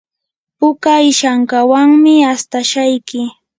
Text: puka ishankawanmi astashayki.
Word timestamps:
puka 0.59 0.93
ishankawanmi 1.11 2.13
astashayki. 2.33 3.21